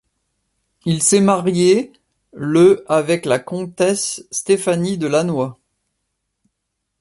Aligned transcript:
Il 0.85 1.03
s'est 1.03 1.21
marié 1.21 1.93
le 2.33 2.83
avec 2.91 3.23
la 3.27 3.37
comtesse 3.37 4.25
Stéphanie 4.31 4.97
de 4.97 5.05
Lannoy. 5.05 5.53